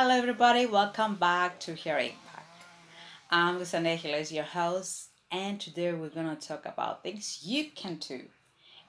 Hello, 0.00 0.14
everybody. 0.14 0.64
Welcome 0.64 1.16
back 1.16 1.58
to 1.58 1.74
Hearing 1.74 2.12
Pack. 2.32 2.46
I'm 3.32 3.58
Lusane 3.58 4.00
Hiles, 4.00 4.30
your 4.30 4.44
host, 4.44 5.08
and 5.32 5.60
today 5.60 5.92
we're 5.92 6.08
going 6.08 6.36
to 6.36 6.36
talk 6.36 6.66
about 6.66 7.02
things 7.02 7.40
you 7.42 7.72
can 7.74 7.96
do 7.96 8.20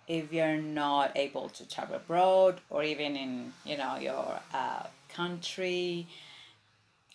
if 0.08 0.32
you're 0.32 0.62
not 0.62 1.18
able 1.18 1.50
to 1.50 1.68
travel 1.68 1.96
abroad 1.96 2.62
or 2.70 2.84
even 2.84 3.16
in 3.16 3.52
you 3.66 3.76
know 3.76 3.98
your 3.98 4.40
uh, 4.54 4.84
country. 5.12 6.08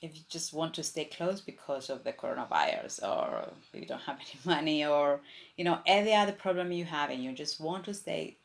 If 0.03 0.17
you 0.17 0.23
just 0.29 0.53
want 0.53 0.75
to 0.75 0.83
stay 0.83 1.05
close 1.05 1.41
because 1.41 1.89
of 1.89 2.03
the 2.03 2.13
coronavirus, 2.13 3.01
or 3.05 3.49
you 3.73 3.87
don't 3.87 4.03
have 4.03 4.19
any 4.19 4.41
money, 4.57 4.85
or 4.85 5.21
you 5.57 5.63
know 5.63 5.79
any 5.87 6.13
other 6.13 6.33
problem 6.33 6.73
you 6.73 6.85
have, 6.85 7.11
and 7.11 7.23
you 7.23 7.31
just 7.31 7.61
want 7.61 7.85
to 7.85 7.95
stay 7.95 8.39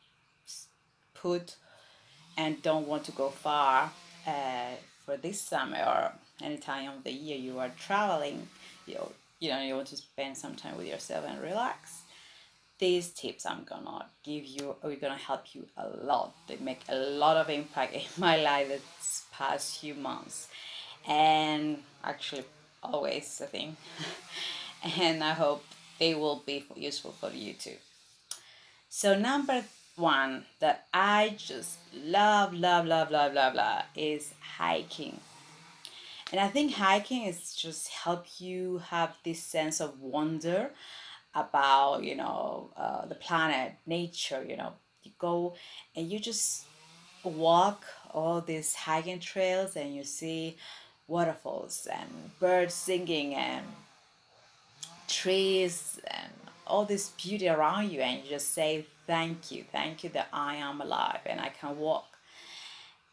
put 1.12 1.56
and 2.38 2.62
don't 2.62 2.86
want 2.86 3.02
to 3.06 3.10
go 3.10 3.30
far 3.30 3.90
uh, 4.28 4.76
for 5.04 5.16
this 5.16 5.40
summer 5.40 5.78
or 5.78 6.12
any 6.42 6.58
time 6.58 6.90
of 6.90 7.04
the 7.04 7.12
year 7.12 7.36
you 7.36 7.58
are 7.58 7.70
traveling, 7.78 8.48
you 8.86 8.94
know, 8.94 9.12
you 9.38 9.50
know 9.50 9.60
you 9.60 9.74
want 9.74 9.88
to 9.88 9.96
spend 9.96 10.36
some 10.36 10.54
time 10.54 10.76
with 10.76 10.86
yourself 10.86 11.24
and 11.28 11.40
relax. 11.42 12.02
These 12.78 13.10
tips 13.10 13.44
I'm 13.44 13.64
gonna 13.64 14.06
give 14.24 14.44
you 14.46 14.76
are 14.82 14.94
gonna 14.94 15.16
help 15.16 15.54
you 15.54 15.66
a 15.76 15.88
lot. 15.88 16.34
They 16.46 16.56
make 16.56 16.80
a 16.88 16.96
lot 16.96 17.36
of 17.36 17.50
impact 17.50 17.94
in 18.02 18.02
my 18.16 18.36
life 18.36 18.68
this 18.68 19.24
past 19.32 19.80
few 19.80 19.94
months, 19.94 20.48
and 21.06 21.78
actually 22.04 22.44
always 22.82 23.40
I 23.42 23.46
think, 23.46 23.76
and 24.98 25.22
I 25.22 25.32
hope 25.32 25.64
they 25.98 26.14
will 26.14 26.42
be 26.46 26.64
useful 26.76 27.12
for 27.12 27.30
you 27.30 27.52
too. 27.52 27.76
So 28.88 29.16
number 29.16 29.64
one 30.00 30.44
that 30.60 30.86
I 30.92 31.34
just 31.36 31.78
love, 31.94 32.54
love, 32.54 32.86
love, 32.86 33.10
love, 33.10 33.34
love, 33.34 33.54
love 33.54 33.84
is 33.94 34.34
hiking. 34.56 35.20
And 36.32 36.40
I 36.40 36.48
think 36.48 36.72
hiking 36.72 37.24
is 37.24 37.54
just 37.54 37.88
help 37.88 38.26
you 38.38 38.78
have 38.88 39.16
this 39.24 39.42
sense 39.42 39.80
of 39.80 40.00
wonder 40.00 40.70
about, 41.34 42.02
you 42.04 42.16
know, 42.16 42.70
uh, 42.76 43.06
the 43.06 43.14
planet, 43.14 43.74
nature, 43.86 44.44
you 44.48 44.56
know. 44.56 44.72
You 45.02 45.12
go 45.18 45.54
and 45.96 46.10
you 46.10 46.18
just 46.18 46.64
walk 47.24 47.84
all 48.12 48.40
these 48.40 48.74
hiking 48.74 49.18
trails 49.18 49.76
and 49.76 49.94
you 49.94 50.04
see 50.04 50.56
waterfalls 51.08 51.88
and 51.90 52.08
birds 52.38 52.74
singing 52.74 53.34
and 53.34 53.64
trees 55.08 56.00
and 56.06 56.32
all 56.66 56.84
this 56.84 57.10
beauty 57.10 57.48
around 57.48 57.90
you 57.90 58.00
and 58.00 58.22
you 58.22 58.30
just 58.30 58.54
say 58.54 58.86
thank 59.10 59.50
you 59.50 59.64
thank 59.72 60.04
you 60.04 60.10
that 60.16 60.28
i 60.32 60.54
am 60.54 60.80
alive 60.80 61.22
and 61.26 61.40
i 61.40 61.50
can 61.60 61.76
walk. 61.76 62.10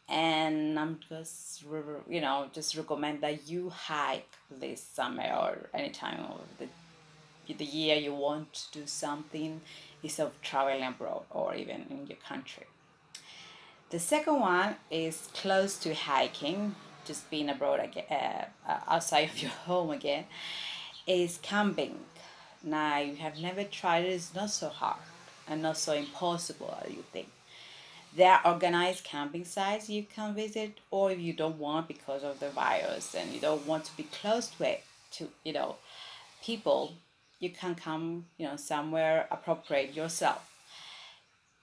And 0.08 0.78
i'm 0.78 0.94
just 1.08 1.64
you 2.14 2.20
know 2.24 2.36
just 2.58 2.76
recommend 2.76 3.16
that 3.24 3.36
you 3.50 3.62
hike 3.70 4.34
this 4.64 4.80
summer 4.80 5.28
or 5.40 5.52
any 5.74 5.90
time 6.04 6.20
of 6.34 6.40
the 6.58 6.68
the 7.62 7.70
year 7.80 7.96
you 7.96 8.14
want 8.14 8.46
to 8.60 8.64
do 8.78 8.86
something 8.86 9.60
instead 10.04 10.26
of 10.28 10.34
traveling 10.40 10.84
abroad 10.92 11.24
or 11.30 11.54
even 11.62 11.78
in 11.90 12.06
your 12.06 12.20
country. 12.30 12.66
The 13.90 13.98
second 13.98 14.38
one 14.38 14.76
is 14.90 15.16
close 15.40 15.72
to 15.84 15.94
hiking 15.94 16.74
just 17.06 17.28
being 17.30 17.48
abroad 17.48 17.80
again 17.88 18.46
uh, 18.68 18.80
outside 18.94 19.24
of 19.30 19.36
your 19.42 19.56
home 19.70 19.90
again 19.90 20.24
is 21.06 21.38
camping. 21.42 21.96
Now 22.62 22.98
you 22.98 23.16
have 23.16 23.36
never 23.48 23.64
tried 23.64 24.04
it, 24.04 24.12
it's 24.18 24.34
not 24.34 24.50
so 24.50 24.68
hard 24.68 25.02
and 25.48 25.62
not 25.62 25.76
so 25.76 25.92
impossible 25.92 26.78
as 26.84 26.92
you 26.92 27.04
think. 27.12 27.28
There 28.16 28.32
are 28.32 28.52
organized 28.52 29.04
camping 29.04 29.44
sites 29.44 29.88
you 29.88 30.04
can 30.04 30.34
visit, 30.34 30.78
or 30.90 31.10
if 31.10 31.18
you 31.18 31.32
don't 31.32 31.58
want 31.58 31.88
because 31.88 32.24
of 32.24 32.40
the 32.40 32.48
virus 32.50 33.14
and 33.14 33.32
you 33.32 33.40
don't 33.40 33.66
want 33.66 33.84
to 33.84 33.96
be 33.96 34.04
close 34.04 34.48
to 34.48 34.64
it, 34.64 34.84
to 35.12 35.28
you 35.44 35.52
know, 35.52 35.76
people, 36.42 36.94
you 37.38 37.50
can 37.50 37.74
come, 37.74 38.26
you 38.38 38.46
know, 38.46 38.56
somewhere 38.56 39.28
appropriate 39.30 39.94
yourself. 39.94 40.50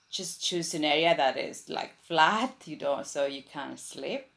Just 0.09 0.43
choose 0.43 0.73
an 0.73 0.85
area 0.85 1.13
that 1.17 1.37
is 1.37 1.67
like 1.67 1.93
flat, 2.07 2.53
you 2.65 2.77
know, 2.77 3.01
so 3.03 3.25
you 3.25 3.43
can 3.43 3.77
sleep, 3.77 4.27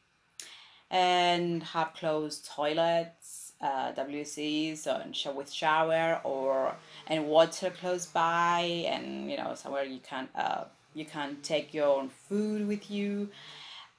and 0.89 1.63
have 1.63 1.93
closed 1.93 2.49
toilets 2.49 3.48
uh, 3.61 3.91
WCs 3.93 4.87
and 4.87 5.35
with 5.35 5.51
shower 5.51 6.21
or 6.23 6.73
and 7.07 7.27
water 7.27 7.69
close 7.69 8.05
by 8.05 8.61
and 8.87 9.29
you 9.29 9.37
know 9.37 9.53
somewhere 9.55 9.83
you 9.83 9.99
can 9.99 10.29
uh, 10.35 10.63
you 10.93 11.05
can 11.05 11.37
take 11.43 11.73
your 11.73 11.87
own 11.87 12.09
food 12.09 12.67
with 12.67 12.89
you. 12.89 13.29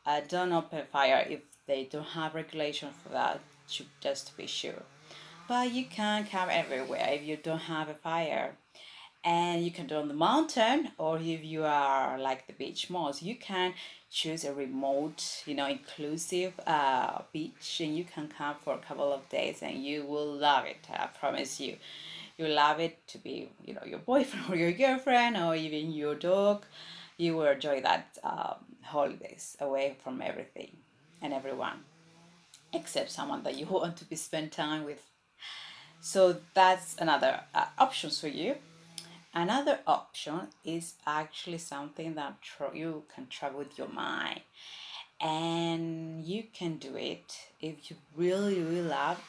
Uh, 0.06 0.20
don't 0.28 0.52
open 0.52 0.82
fire 0.90 1.26
if 1.28 1.40
they 1.66 1.84
don't 1.84 2.04
have 2.04 2.34
regulation 2.34 2.88
for 3.02 3.10
that. 3.10 3.40
Just 4.00 4.26
to 4.26 4.36
be 4.36 4.48
sure, 4.48 4.82
but 5.46 5.70
you 5.70 5.84
can 5.84 6.24
camp 6.24 6.50
everywhere 6.52 7.08
if 7.12 7.22
you 7.22 7.36
don't 7.36 7.60
have 7.60 7.88
a 7.88 7.94
fire 7.94 8.56
and 9.22 9.62
you 9.62 9.70
can 9.70 9.86
do 9.86 9.96
on 9.96 10.08
the 10.08 10.14
mountain 10.14 10.90
or 10.96 11.18
if 11.18 11.44
you 11.44 11.62
are 11.64 12.18
like 12.18 12.46
the 12.46 12.54
beach 12.54 12.88
most 12.88 13.22
you 13.22 13.36
can 13.36 13.74
choose 14.10 14.44
a 14.44 14.54
remote 14.54 15.42
you 15.44 15.54
know 15.54 15.66
inclusive 15.66 16.54
uh, 16.66 17.20
beach 17.32 17.80
and 17.84 17.96
you 17.96 18.04
can 18.04 18.28
come 18.28 18.54
for 18.64 18.74
a 18.74 18.78
couple 18.78 19.12
of 19.12 19.28
days 19.28 19.62
and 19.62 19.84
you 19.84 20.04
will 20.06 20.32
love 20.32 20.64
it 20.64 20.86
i 20.92 21.06
promise 21.06 21.60
you. 21.60 21.76
You 22.38 22.48
love 22.48 22.80
it 22.80 23.06
to 23.08 23.18
be 23.18 23.50
you 23.62 23.74
know 23.74 23.82
your 23.84 23.98
boyfriend 23.98 24.46
or 24.50 24.56
your 24.56 24.72
girlfriend 24.72 25.36
or 25.36 25.54
even 25.54 25.92
your 25.92 26.14
dog. 26.14 26.64
You 27.18 27.36
will 27.36 27.48
enjoy 27.48 27.82
that 27.82 28.16
um, 28.24 28.64
holidays 28.80 29.58
away 29.60 29.96
from 30.02 30.22
everything 30.22 30.78
and 31.20 31.34
everyone 31.34 31.80
except 32.72 33.10
someone 33.10 33.42
that 33.42 33.58
you 33.58 33.66
want 33.70 33.98
to 33.98 34.06
be 34.06 34.16
spend 34.16 34.52
time 34.52 34.84
with. 34.84 35.06
So 36.00 36.38
that's 36.54 36.96
another 36.98 37.40
uh, 37.54 37.66
options 37.78 38.18
for 38.18 38.28
you 38.28 38.54
Another 39.32 39.78
option 39.86 40.48
is 40.64 40.94
actually 41.06 41.58
something 41.58 42.14
that 42.14 42.34
you 42.74 43.04
can 43.14 43.28
travel 43.28 43.60
with 43.60 43.78
your 43.78 43.88
mind. 43.88 44.40
And 45.20 46.24
you 46.24 46.44
can 46.52 46.78
do 46.78 46.96
it 46.96 47.38
if 47.60 47.90
you 47.90 47.96
really, 48.16 48.60
really 48.60 48.82
love 48.82 49.22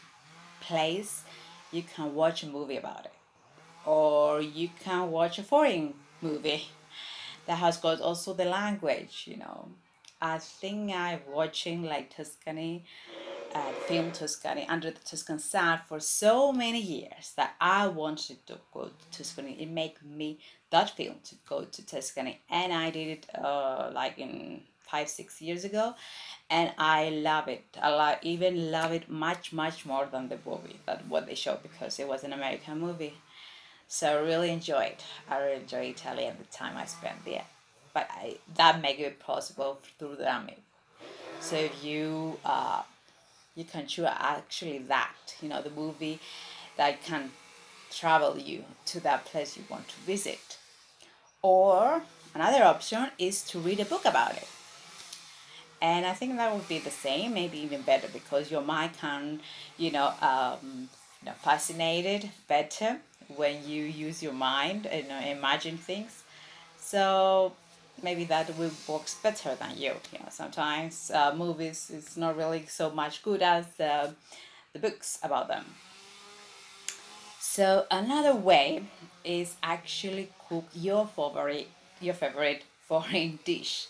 place, 0.61 1.23
you 1.71 1.83
can 1.83 2.15
watch 2.15 2.41
a 2.43 2.47
movie 2.47 2.77
about 2.77 3.05
it. 3.05 3.13
Or 3.85 4.41
you 4.41 4.69
can 4.83 5.11
watch 5.11 5.37
a 5.37 5.43
foreign 5.43 5.93
movie 6.21 6.63
that 7.45 7.57
has 7.57 7.77
got 7.77 8.01
also 8.01 8.33
the 8.33 8.45
language, 8.45 9.25
you 9.27 9.37
know. 9.37 9.69
I 10.19 10.37
think 10.39 10.91
I'm 10.93 11.19
watching 11.27 11.83
like 11.83 12.15
Tuscany 12.15 12.85
uh, 13.53 13.71
film 13.87 14.11
Tuscany 14.11 14.65
under 14.67 14.91
the 14.91 14.99
Tuscan 14.99 15.39
sun 15.39 15.79
for 15.87 15.99
so 15.99 16.51
many 16.51 16.81
years 16.81 17.33
that 17.35 17.55
I 17.59 17.87
wanted 17.87 18.45
to 18.47 18.57
go 18.73 18.85
to 18.85 19.17
Tuscany. 19.17 19.57
It 19.59 19.69
made 19.69 19.93
me 20.03 20.39
that 20.69 20.95
film 20.95 21.15
to 21.25 21.35
go 21.47 21.63
to 21.63 21.85
Tuscany, 21.85 22.39
and 22.49 22.73
I 22.73 22.89
did 22.89 23.07
it 23.07 23.25
uh, 23.35 23.91
like 23.93 24.17
in 24.17 24.61
five 24.79 25.09
six 25.09 25.41
years 25.41 25.63
ago, 25.63 25.95
and 26.49 26.71
I 26.77 27.09
love 27.09 27.47
it. 27.47 27.63
I 27.81 27.89
love, 27.89 28.17
even 28.21 28.71
love 28.71 28.91
it 28.91 29.09
much 29.09 29.53
much 29.53 29.85
more 29.85 30.07
than 30.11 30.29
the 30.29 30.37
movie 30.45 30.79
that 30.85 31.07
what 31.07 31.27
they 31.27 31.35
showed 31.35 31.61
because 31.63 31.99
it 31.99 32.07
was 32.07 32.23
an 32.23 32.33
American 32.33 32.79
movie. 32.79 33.13
So 33.87 34.07
I 34.07 34.21
really 34.21 34.51
enjoyed. 34.51 35.03
I 35.29 35.37
really 35.39 35.61
enjoyed 35.61 35.89
Italy 35.95 36.25
and 36.25 36.39
the 36.39 36.45
time 36.45 36.77
I 36.77 36.85
spent 36.85 37.25
there. 37.25 37.43
But 37.93 38.07
I, 38.09 38.37
that 38.55 38.81
made 38.81 39.01
it 39.01 39.19
possible 39.19 39.79
through 39.99 40.15
the 40.15 40.31
movie. 40.39 40.55
So 41.41 41.57
if 41.57 41.83
you 41.83 42.39
uh, 42.45 42.83
you 43.55 43.63
can 43.63 43.87
choose 43.87 44.07
actually 44.09 44.79
that 44.79 45.35
you 45.41 45.49
know 45.49 45.61
the 45.61 45.69
movie 45.69 46.19
that 46.77 47.03
can 47.03 47.31
travel 47.89 48.37
you 48.37 48.63
to 48.85 48.99
that 49.01 49.25
place 49.25 49.57
you 49.57 49.63
want 49.69 49.87
to 49.89 49.99
visit. 50.01 50.57
Or 51.41 52.03
another 52.33 52.63
option 52.63 53.07
is 53.17 53.43
to 53.49 53.59
read 53.59 53.79
a 53.79 53.85
book 53.85 54.05
about 54.05 54.37
it. 54.37 54.47
And 55.81 56.05
i 56.05 56.13
think 56.13 56.37
that 56.37 56.53
would 56.53 56.67
be 56.67 56.79
the 56.79 56.91
same 56.91 57.33
maybe 57.33 57.57
even 57.57 57.81
better 57.81 58.07
because 58.13 58.51
your 58.51 58.61
mind 58.61 58.91
can 58.97 59.41
you 59.77 59.91
know 59.91 60.13
um, 60.21 60.89
you 61.21 61.25
know 61.25 61.33
fascinated 61.41 62.29
better 62.47 62.99
when 63.35 63.67
you 63.67 63.83
use 63.83 64.21
your 64.21 64.33
mind 64.33 64.85
and 64.85 65.03
you 65.03 65.09
know, 65.09 65.19
imagine 65.19 65.77
things. 65.77 66.23
So 66.79 67.53
maybe 68.01 68.23
that 68.25 68.57
will 68.57 68.71
works 68.87 69.15
better 69.15 69.55
than 69.55 69.77
you. 69.77 69.93
You 70.11 70.19
know, 70.19 70.29
sometimes 70.29 71.11
uh, 71.13 71.33
movies 71.35 71.89
is 71.89 72.17
not 72.17 72.37
really 72.37 72.65
so 72.67 72.89
much 72.91 73.23
good 73.23 73.41
as 73.41 73.65
the, 73.77 74.13
the 74.73 74.79
books 74.79 75.19
about 75.23 75.47
them. 75.47 75.65
So 77.39 77.85
another 77.91 78.35
way 78.35 78.83
is 79.23 79.55
actually 79.63 80.29
cook 80.47 80.65
your 80.73 81.07
favorite 81.07 81.67
your 81.99 82.13
favorite 82.13 82.63
foreign 82.87 83.39
dish. 83.43 83.87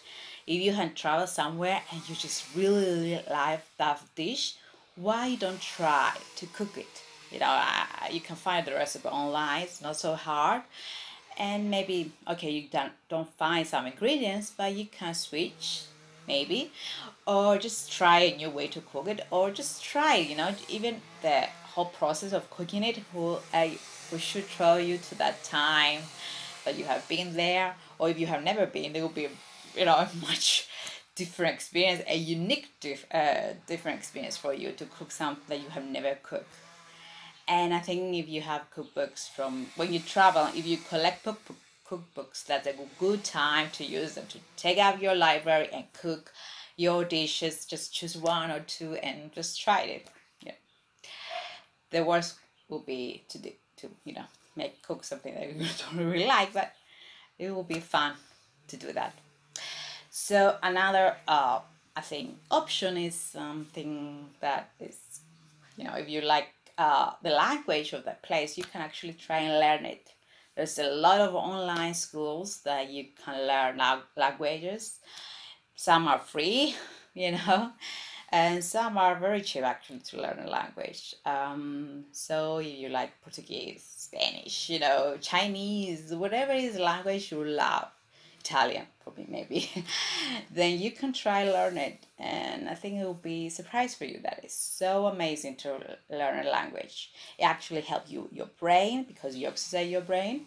If 0.47 0.61
you 0.61 0.73
can 0.73 0.93
traveled 0.93 1.29
somewhere 1.29 1.81
and 1.91 2.01
you 2.09 2.15
just 2.15 2.43
really, 2.55 2.85
really 2.85 3.23
like 3.29 3.61
that 3.77 4.01
dish, 4.15 4.55
why 4.95 5.35
don't 5.35 5.61
try 5.61 6.13
to 6.35 6.45
cook 6.47 6.77
it? 6.77 7.03
You 7.31 7.39
know, 7.39 7.63
you 8.11 8.19
can 8.19 8.35
find 8.35 8.65
the 8.65 8.73
recipe 8.73 9.07
online. 9.07 9.63
It's 9.63 9.81
not 9.81 9.95
so 9.95 10.15
hard 10.15 10.63
and 11.37 11.69
maybe 11.69 12.13
okay 12.27 12.49
you 12.49 12.67
don't 12.69 12.93
don't 13.09 13.31
find 13.37 13.67
some 13.67 13.85
ingredients 13.85 14.51
but 14.55 14.73
you 14.73 14.85
can 14.85 15.13
switch 15.13 15.83
maybe, 16.27 16.71
or 17.25 17.57
just 17.57 17.91
try 17.91 18.19
a 18.19 18.35
new 18.37 18.49
way 18.49 18.67
to 18.67 18.79
cook 18.81 19.07
it, 19.07 19.21
or 19.31 19.51
just 19.51 19.83
try, 19.83 20.15
you 20.15 20.35
know, 20.35 20.53
even 20.69 21.01
the 21.21 21.47
whole 21.73 21.85
process 21.85 22.31
of 22.33 22.49
cooking 22.49 22.83
it. 22.83 22.97
Who 23.11 23.39
I 23.53 23.79
we 24.11 24.19
should 24.19 24.45
throw 24.45 24.77
you 24.77 24.97
to 24.97 25.15
that 25.15 25.43
time 25.43 26.01
that 26.65 26.77
you 26.77 26.85
have 26.85 27.07
been 27.07 27.33
there, 27.35 27.75
or 27.99 28.09
if 28.09 28.19
you 28.19 28.27
have 28.27 28.43
never 28.43 28.65
been, 28.65 28.95
it 28.95 29.01
will 29.01 29.09
be, 29.09 29.27
you 29.75 29.85
know, 29.85 29.95
a 29.95 30.09
much 30.21 30.67
different 31.15 31.53
experience, 31.55 32.01
a 32.07 32.15
unique 32.17 32.69
dif- 32.79 33.05
uh, 33.13 33.53
different 33.67 33.97
experience 33.97 34.37
for 34.37 34.53
you 34.53 34.71
to 34.73 34.85
cook 34.85 35.11
something 35.11 35.43
that 35.47 35.59
you 35.63 35.69
have 35.69 35.85
never 35.85 36.15
cooked. 36.23 36.55
And 37.51 37.73
I 37.73 37.79
think 37.79 38.15
if 38.15 38.29
you 38.29 38.39
have 38.39 38.71
cookbooks 38.73 39.27
from 39.27 39.67
when 39.75 39.91
you 39.91 39.99
travel, 39.99 40.47
if 40.55 40.65
you 40.65 40.77
collect 40.77 41.25
cook, 41.25 41.41
cookbooks, 41.85 42.45
that's 42.45 42.65
a 42.65 42.73
good 42.97 43.25
time 43.25 43.69
to 43.73 43.83
use 43.83 44.13
them 44.15 44.25
to 44.29 44.37
take 44.55 44.77
out 44.77 45.01
your 45.01 45.15
library 45.15 45.67
and 45.73 45.83
cook 45.91 46.31
your 46.77 47.03
dishes. 47.03 47.65
Just 47.65 47.93
choose 47.93 48.15
one 48.15 48.51
or 48.51 48.61
two 48.61 48.93
and 48.95 49.33
just 49.33 49.61
try 49.61 49.81
it. 49.81 50.07
Yeah. 50.41 50.53
The 51.89 52.05
worst 52.05 52.35
will 52.69 52.85
be 52.93 53.25
to 53.27 53.37
do, 53.37 53.51
to 53.79 53.89
you 54.05 54.13
know 54.13 54.27
make 54.55 54.81
cook 54.81 55.03
something 55.03 55.33
that 55.33 55.53
you 55.53 55.67
don't 55.77 56.09
really 56.09 56.27
like, 56.27 56.53
but 56.53 56.71
it 57.37 57.53
will 57.53 57.63
be 57.75 57.81
fun 57.81 58.13
to 58.69 58.77
do 58.77 58.93
that. 58.93 59.13
So 60.09 60.55
another 60.63 61.17
uh, 61.27 61.59
I 61.97 62.01
think 62.01 62.37
option 62.49 62.95
is 62.95 63.15
something 63.15 64.29
that 64.39 64.69
is 64.79 65.19
you 65.75 65.83
know 65.83 65.95
if 65.95 66.07
you 66.07 66.21
like 66.21 66.47
uh, 66.81 67.11
the 67.21 67.29
language 67.29 67.93
of 67.93 68.03
that 68.05 68.23
place, 68.23 68.57
you 68.57 68.63
can 68.63 68.81
actually 68.81 69.13
try 69.13 69.37
and 69.37 69.59
learn 69.59 69.85
it. 69.85 70.13
There's 70.55 70.79
a 70.79 70.89
lot 70.89 71.21
of 71.21 71.35
online 71.35 71.93
schools 71.93 72.61
that 72.65 72.89
you 72.89 73.05
can 73.23 73.47
learn 73.47 73.77
languages. 74.17 74.99
Some 75.75 76.07
are 76.07 76.17
free, 76.17 76.75
you 77.13 77.33
know, 77.33 77.71
and 78.29 78.63
some 78.63 78.97
are 78.97 79.15
very 79.19 79.41
cheap 79.41 79.63
actually 79.63 79.99
to 80.09 80.21
learn 80.21 80.39
a 80.43 80.49
language. 80.49 81.13
Um, 81.23 82.05
so 82.11 82.57
if 82.57 82.79
you 82.79 82.89
like 82.89 83.21
Portuguese, 83.21 83.83
Spanish, 84.07 84.69
you 84.69 84.79
know, 84.79 85.17
Chinese, 85.21 86.15
whatever 86.15 86.53
is 86.53 86.79
language 86.79 87.31
you 87.31 87.43
love, 87.45 87.89
Italian 88.41 88.85
for 89.03 89.11
me 89.17 89.25
maybe, 89.29 89.69
then 90.59 90.79
you 90.79 90.91
can 90.91 91.13
try 91.13 91.43
learn 91.43 91.77
it. 91.77 91.97
And 92.19 92.69
I 92.69 92.75
think 92.75 92.99
it 92.99 93.05
will 93.05 93.25
be 93.33 93.47
a 93.47 93.49
surprise 93.59 93.93
for 93.95 94.05
you. 94.05 94.19
That 94.23 94.39
is 94.43 94.53
so 94.53 95.07
amazing 95.07 95.55
to 95.57 95.69
learn 96.09 96.45
a 96.45 96.49
language. 96.49 97.11
It 97.37 97.43
actually 97.43 97.81
helps 97.81 98.11
you 98.11 98.29
your 98.31 98.49
brain 98.59 99.03
because 99.03 99.35
you 99.35 99.47
exercise 99.47 99.89
your 99.89 100.05
brain, 100.11 100.45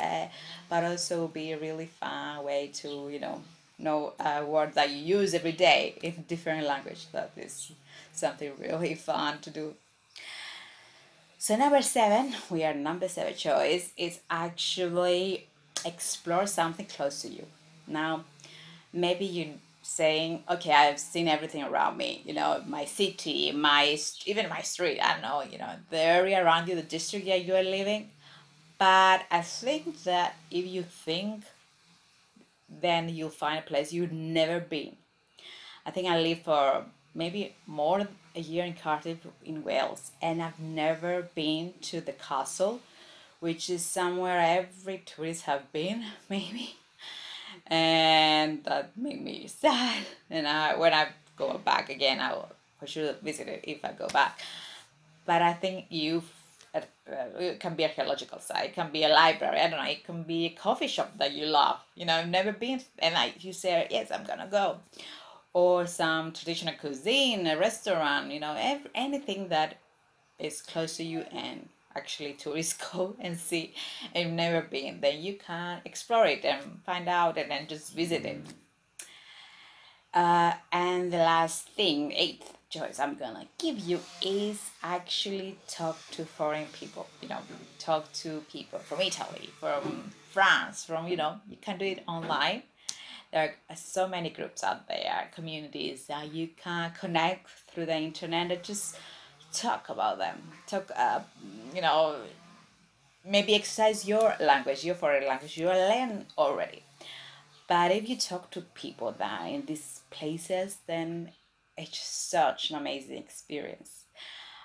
uh, 0.00 0.26
but 0.70 0.84
also 0.84 1.28
be 1.28 1.52
a 1.52 1.58
really 1.58 1.86
fun 1.86 2.44
way 2.44 2.70
to 2.80 2.88
you 3.14 3.20
know 3.20 3.42
know 3.78 4.12
a 4.18 4.44
word 4.44 4.74
that 4.74 4.90
you 4.90 5.18
use 5.18 5.34
every 5.34 5.56
day 5.68 5.80
in 6.02 6.24
different 6.28 6.66
language. 6.66 7.02
That 7.12 7.30
is 7.36 7.72
something 8.12 8.52
really 8.58 8.94
fun 8.94 9.38
to 9.40 9.50
do. 9.50 9.74
So 11.38 11.54
number 11.56 11.82
seven, 11.82 12.34
we 12.50 12.64
are 12.64 12.74
number 12.74 13.08
seven 13.08 13.34
choice 13.34 13.92
is 13.96 14.20
actually 14.30 15.46
explore 15.84 16.46
something 16.46 16.86
close 16.86 17.22
to 17.22 17.28
you. 17.28 17.46
Now, 17.86 18.24
maybe 18.92 19.24
you 19.24 19.54
saying, 19.82 20.42
okay, 20.50 20.72
I've 20.72 20.98
seen 20.98 21.28
everything 21.28 21.62
around 21.62 21.96
me, 21.96 22.22
you 22.24 22.34
know, 22.34 22.62
my 22.66 22.84
city, 22.84 23.52
my 23.52 23.96
even 24.24 24.48
my 24.48 24.60
street, 24.62 25.00
I 25.00 25.12
don't 25.12 25.22
know, 25.22 25.42
you 25.50 25.58
know, 25.58 25.70
the 25.90 26.00
area 26.00 26.44
around 26.44 26.68
you, 26.68 26.74
the 26.74 26.82
district 26.82 27.26
that 27.26 27.44
you 27.44 27.54
are 27.54 27.62
living. 27.62 28.10
But 28.78 29.22
I 29.30 29.42
think 29.42 30.02
that 30.02 30.34
if 30.50 30.66
you 30.66 30.82
think, 30.82 31.44
then 32.68 33.08
you'll 33.08 33.30
find 33.30 33.60
a 33.60 33.62
place 33.62 33.92
you've 33.92 34.12
never 34.12 34.58
been. 34.58 34.96
I 35.86 35.92
think 35.92 36.08
I 36.08 36.20
lived 36.20 36.42
for 36.42 36.84
maybe 37.14 37.54
more 37.66 37.98
than 37.98 38.08
a 38.34 38.40
year 38.40 38.64
in 38.64 38.74
Cardiff 38.74 39.18
in 39.44 39.62
Wales, 39.62 40.10
and 40.20 40.42
I've 40.42 40.58
never 40.58 41.28
been 41.34 41.74
to 41.82 42.00
the 42.00 42.12
castle 42.12 42.80
which 43.40 43.70
is 43.70 43.84
somewhere 43.84 44.40
every 44.40 45.02
tourist 45.04 45.42
have 45.42 45.70
been 45.72 46.04
maybe. 46.30 46.76
And 47.66 48.64
that 48.64 48.96
made 48.96 49.22
me 49.22 49.46
sad. 49.62 50.04
And 50.30 50.46
I 50.46 50.76
when 50.76 50.92
I 50.92 51.08
go 51.36 51.58
back 51.58 51.90
again 51.90 52.20
I 52.20 52.32
will 52.32 52.48
for 52.78 52.86
sure 52.86 53.14
visit 53.22 53.48
it 53.48 53.64
if 53.64 53.84
I 53.84 53.92
go 53.92 54.08
back. 54.08 54.40
But 55.24 55.42
I 55.42 55.52
think 55.52 55.86
you 55.90 56.22
uh, 56.74 56.80
it 57.38 57.60
can 57.60 57.74
be 57.74 57.84
archaeological 57.84 58.38
site 58.38 58.66
it 58.66 58.74
can 58.74 58.90
be 58.92 59.04
a 59.04 59.08
library 59.08 59.60
I 59.60 59.70
don't 59.70 59.80
know 59.80 59.90
it 59.90 60.04
can 60.04 60.22
be 60.22 60.46
a 60.46 60.50
coffee 60.50 60.88
shop 60.88 61.16
that 61.18 61.32
you 61.32 61.46
love 61.46 61.78
you 61.94 62.04
know 62.04 62.24
never 62.24 62.52
been 62.52 62.80
and 62.98 63.14
you 63.40 63.52
say 63.52 63.86
yes 63.90 64.10
I'm 64.10 64.24
gonna 64.24 64.48
go. 64.50 64.78
Or 65.52 65.86
some 65.86 66.32
traditional 66.32 66.74
cuisine 66.74 67.46
a 67.46 67.56
restaurant 67.56 68.30
you 68.30 68.40
know 68.40 68.54
every, 68.58 68.90
anything 68.94 69.48
that 69.48 69.76
is 70.38 70.60
close 70.60 70.98
to 70.98 71.04
you 71.04 71.20
and 71.32 71.68
actually 71.96 72.32
tourists 72.44 72.76
go 72.92 73.16
and 73.18 73.36
see. 73.38 73.74
And 74.14 74.24
you've 74.24 74.34
never 74.34 74.62
been 74.62 75.00
then 75.00 75.20
you 75.20 75.34
can 75.34 75.80
explore 75.84 76.26
it 76.26 76.44
and 76.44 76.60
find 76.84 77.08
out 77.08 77.38
and 77.38 77.50
then 77.50 77.66
just 77.66 77.94
visit 77.94 78.24
it. 78.24 78.40
Uh, 80.14 80.54
and 80.72 81.12
the 81.12 81.18
last 81.18 81.68
thing 81.68 82.10
eighth 82.12 82.56
choice 82.70 82.98
i'm 82.98 83.14
gonna 83.16 83.46
give 83.58 83.78
you 83.78 84.00
is 84.22 84.58
actually 84.82 85.58
talk 85.68 85.98
to 86.10 86.24
foreign 86.24 86.66
people. 86.66 87.06
You 87.20 87.28
know 87.28 87.40
talk 87.78 88.10
to 88.24 88.40
people 88.50 88.78
from 88.78 89.00
italy 89.00 89.50
from 89.60 90.10
france 90.32 90.84
from 90.84 91.06
you 91.06 91.16
know 91.16 91.32
you 91.48 91.58
can 91.60 91.78
do 91.78 91.84
it 91.84 92.02
online. 92.08 92.62
There 93.32 93.54
are 93.68 93.76
so 93.76 94.08
many 94.08 94.30
groups 94.30 94.64
out 94.64 94.88
there 94.88 95.28
communities 95.34 96.06
that 96.06 96.32
you 96.32 96.48
can 96.64 96.92
connect 96.98 97.50
through 97.68 97.86
the 97.86 97.96
internet. 97.96 98.50
And 98.50 98.62
just 98.62 98.96
talk 99.56 99.88
about 99.88 100.18
them. 100.18 100.42
Talk 100.66 100.90
uh, 100.94 101.20
you 101.74 101.82
know 101.82 102.16
maybe 103.24 103.54
exercise 103.54 104.06
your 104.06 104.34
language 104.38 104.84
your 104.84 104.94
foreign 104.94 105.26
language 105.26 105.56
you 105.56 105.66
learn 105.66 106.26
already. 106.38 106.82
But 107.68 107.90
if 107.90 108.08
you 108.08 108.16
talk 108.16 108.50
to 108.52 108.60
people 108.60 109.12
that 109.18 109.46
in 109.46 109.66
these 109.66 110.02
places 110.10 110.78
then 110.86 111.32
it's 111.76 111.98
such 111.98 112.70
an 112.70 112.76
amazing 112.76 113.18
experience. 113.18 114.04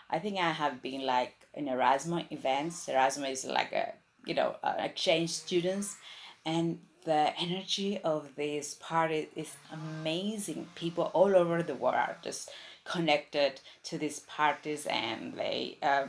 I 0.09 0.19
think 0.19 0.37
i 0.37 0.51
have 0.51 0.81
been 0.81 1.05
like 1.05 1.35
in 1.53 1.67
erasmus 1.67 2.25
events. 2.29 2.87
Erasmus 2.87 3.43
is 3.43 3.49
like 3.49 3.71
a 3.71 3.93
you 4.25 4.35
know 4.35 4.55
exchange 4.77 5.31
students 5.31 5.97
and 6.45 6.79
the 7.05 7.33
energy 7.39 7.99
of 8.03 8.35
this 8.35 8.75
party 8.75 9.29
is 9.35 9.55
amazing. 9.71 10.67
People 10.75 11.05
all 11.13 11.35
over 11.35 11.63
the 11.63 11.75
world 11.75 11.95
are 11.95 12.17
just 12.23 12.51
connected 12.83 13.61
to 13.83 13.97
these 13.97 14.19
parties 14.21 14.85
and 14.87 15.33
they 15.33 15.77
uh, 15.81 16.07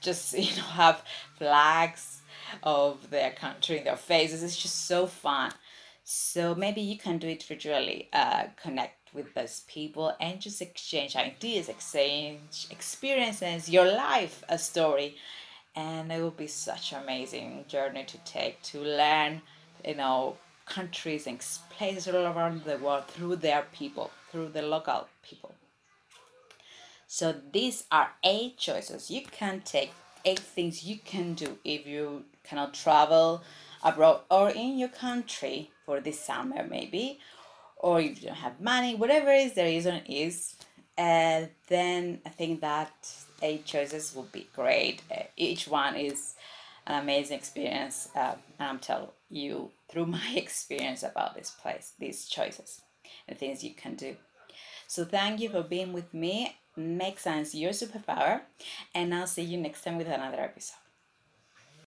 just 0.00 0.32
you 0.38 0.56
know 0.56 0.62
have 0.62 1.02
flags 1.36 2.22
of 2.62 3.10
their 3.10 3.30
country 3.30 3.78
in 3.78 3.84
their 3.84 3.96
faces. 3.96 4.42
It's 4.42 4.56
just 4.56 4.86
so 4.86 5.06
fun. 5.06 5.52
So 6.04 6.54
maybe 6.54 6.80
you 6.80 6.98
can 6.98 7.18
do 7.18 7.28
it 7.28 7.44
virtually 7.44 8.08
uh, 8.12 8.44
connect 8.60 9.14
with 9.14 9.32
those 9.34 9.60
people 9.68 10.12
and 10.20 10.40
just 10.40 10.62
exchange 10.62 11.16
ideas 11.16 11.68
exchange 11.68 12.66
experiences 12.70 13.68
your 13.68 13.86
life 13.86 14.42
a 14.48 14.58
story. 14.58 15.16
And 15.76 16.10
it 16.10 16.20
will 16.20 16.32
be 16.32 16.48
such 16.48 16.92
an 16.92 17.02
amazing 17.02 17.64
journey 17.68 18.04
to 18.04 18.18
take 18.18 18.60
to 18.62 18.80
learn 18.80 19.42
you 19.84 19.94
know 19.94 20.36
countries 20.66 21.26
and 21.26 21.44
places 21.70 22.08
all 22.08 22.26
around 22.26 22.64
the 22.64 22.78
world 22.78 23.06
through 23.08 23.36
their 23.36 23.64
people 23.72 24.10
through 24.30 24.48
the 24.48 24.62
local 24.62 25.08
people 25.22 25.54
so 27.12 27.34
these 27.52 27.82
are 27.90 28.10
eight 28.22 28.56
choices 28.56 29.10
you 29.10 29.22
can 29.22 29.62
take, 29.64 29.90
eight 30.24 30.38
things 30.38 30.84
you 30.84 30.96
can 31.04 31.34
do 31.34 31.58
if 31.64 31.84
you 31.84 32.24
cannot 32.44 32.72
travel 32.72 33.42
abroad 33.82 34.20
or 34.30 34.50
in 34.50 34.78
your 34.78 34.90
country 34.90 35.72
for 35.84 35.98
this 35.98 36.20
summer 36.20 36.64
maybe, 36.70 37.18
or 37.78 38.00
if 38.00 38.22
you 38.22 38.28
don't 38.28 38.36
have 38.36 38.60
money, 38.60 38.94
whatever 38.94 39.32
is 39.32 39.54
the 39.54 39.64
reason 39.64 40.02
is, 40.06 40.54
uh, 40.96 41.46
then 41.66 42.20
I 42.24 42.28
think 42.28 42.60
that 42.60 42.92
eight 43.42 43.64
choices 43.64 44.14
would 44.14 44.30
be 44.30 44.46
great. 44.54 45.02
Uh, 45.10 45.24
each 45.36 45.66
one 45.66 45.96
is 45.96 46.36
an 46.86 47.02
amazing 47.02 47.38
experience, 47.38 48.08
uh, 48.14 48.36
and 48.60 48.68
I'm 48.68 48.78
telling 48.78 49.08
you 49.28 49.72
through 49.90 50.06
my 50.20 50.30
experience 50.36 51.02
about 51.02 51.34
this 51.34 51.50
place, 51.50 51.90
these 51.98 52.28
choices, 52.28 52.82
and 53.26 53.36
things 53.36 53.64
you 53.64 53.74
can 53.74 53.96
do. 53.96 54.14
So 54.86 55.04
thank 55.04 55.40
you 55.40 55.48
for 55.48 55.64
being 55.64 55.92
with 55.92 56.14
me 56.14 56.56
Make 56.76 57.18
sense 57.18 57.54
your 57.54 57.72
superpower, 57.72 58.42
and 58.94 59.14
I'll 59.14 59.26
see 59.26 59.42
you 59.42 59.58
next 59.58 59.82
time 59.82 59.98
with 59.98 60.06
another 60.06 60.40
episode. 60.40 60.89